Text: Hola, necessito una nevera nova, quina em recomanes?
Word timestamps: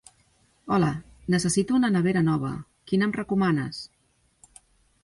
Hola, 0.77 0.89
necessito 1.33 1.77
una 1.81 1.91
nevera 1.97 2.25
nova, 2.31 2.51
quina 2.93 3.09
em 3.11 3.15
recomanes? 3.21 3.85